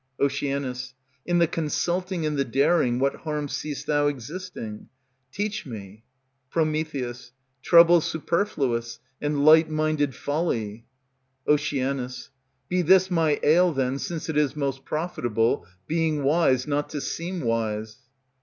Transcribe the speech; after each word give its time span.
Oc. 0.19 0.41
In 0.41 1.37
the 1.37 1.45
consulting 1.45 2.25
and 2.25 2.35
the 2.35 2.43
daring 2.43 2.97
What 2.97 3.17
harm 3.17 3.47
seest 3.47 3.85
thou 3.85 4.07
existing? 4.07 4.89
Teach 5.31 5.67
me. 5.67 6.03
Pr. 6.49 6.61
Trouble 7.61 8.01
superfluous, 8.01 8.99
and 9.21 9.45
light 9.45 9.69
minded 9.69 10.15
folly. 10.15 10.87
Oc. 11.47 11.59
Be 12.67 12.81
this 12.81 13.11
my 13.11 13.39
ail 13.43 13.73
then, 13.73 13.99
since 13.99 14.27
it 14.27 14.37
is 14.37 14.55
Most 14.55 14.85
profitable, 14.85 15.67
being 15.85 16.23
wise, 16.23 16.65
not 16.65 16.89
to 16.89 16.99
seem 16.99 17.41
wise. 17.41 17.97